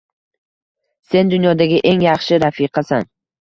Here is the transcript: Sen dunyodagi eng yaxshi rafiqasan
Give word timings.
Sen 1.11 1.29
dunyodagi 1.33 1.83
eng 1.91 2.01
yaxshi 2.07 2.41
rafiqasan 2.47 3.09